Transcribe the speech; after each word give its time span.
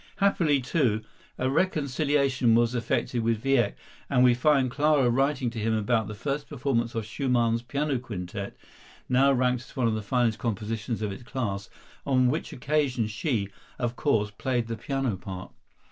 Happily, 0.15 0.59
too, 0.61 1.03
a 1.37 1.47
reconciliation 1.47 2.55
was 2.55 2.73
effected 2.73 3.21
with 3.21 3.43
Wieck, 3.45 3.77
and 4.09 4.23
we 4.23 4.33
find 4.33 4.71
Clara 4.71 5.11
writing 5.11 5.51
to 5.51 5.59
him 5.59 5.75
about 5.75 6.07
the 6.07 6.15
first 6.15 6.49
performance 6.49 6.95
of 6.95 7.05
Schumann's 7.05 7.61
piano 7.61 7.99
quintet 7.99 8.57
(now 9.07 9.31
ranked 9.31 9.61
as 9.65 9.75
one 9.75 9.85
of 9.87 9.93
the 9.93 10.01
finest 10.01 10.39
compositions 10.39 11.03
of 11.03 11.11
its 11.11 11.21
class), 11.21 11.69
on 12.03 12.31
which 12.31 12.51
occasion 12.51 13.05
she, 13.05 13.49
of 13.77 13.95
course, 13.95 14.31
played 14.31 14.65
the 14.65 14.75
piano 14.75 15.15
part. 15.15 15.51